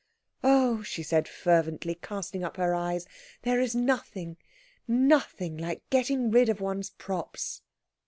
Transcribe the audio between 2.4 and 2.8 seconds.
up her